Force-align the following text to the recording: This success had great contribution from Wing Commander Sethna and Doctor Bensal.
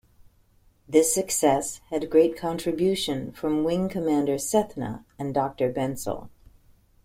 This 0.89 1.13
success 1.13 1.77
had 1.91 2.09
great 2.09 2.35
contribution 2.35 3.31
from 3.33 3.63
Wing 3.63 3.87
Commander 3.87 4.37
Sethna 4.37 5.05
and 5.19 5.31
Doctor 5.31 5.71
Bensal. 5.71 6.31